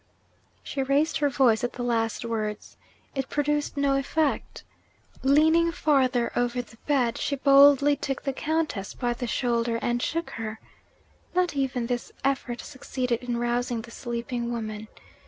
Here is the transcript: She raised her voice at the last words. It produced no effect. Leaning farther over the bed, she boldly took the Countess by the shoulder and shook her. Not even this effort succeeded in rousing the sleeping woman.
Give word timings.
She 0.63 0.81
raised 0.81 1.17
her 1.19 1.29
voice 1.29 1.63
at 1.63 1.73
the 1.73 1.83
last 1.83 2.25
words. 2.25 2.75
It 3.13 3.29
produced 3.29 3.77
no 3.77 3.95
effect. 3.97 4.63
Leaning 5.21 5.71
farther 5.71 6.31
over 6.35 6.63
the 6.63 6.77
bed, 6.87 7.19
she 7.19 7.35
boldly 7.35 7.95
took 7.95 8.23
the 8.23 8.33
Countess 8.33 8.95
by 8.95 9.13
the 9.13 9.27
shoulder 9.27 9.77
and 9.79 10.01
shook 10.01 10.31
her. 10.31 10.59
Not 11.35 11.55
even 11.55 11.85
this 11.85 12.11
effort 12.25 12.61
succeeded 12.61 13.21
in 13.21 13.37
rousing 13.37 13.83
the 13.83 13.91
sleeping 13.91 14.51
woman. 14.51 14.87